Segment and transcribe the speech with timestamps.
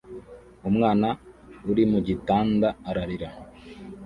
[0.69, 1.07] Umwana
[1.71, 3.29] uri mu gitanda ararira